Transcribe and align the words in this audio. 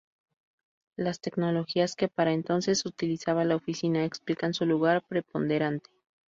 Las 0.95 1.19
tecnologías 1.21 1.95
que 1.95 2.07
para 2.07 2.33
entonces 2.33 2.87
utilizaba 2.87 3.45
la 3.45 3.55
Oficina 3.57 4.03
explican 4.03 4.55
su 4.55 4.65
lugar 4.65 5.03
preponderante. 5.07 5.91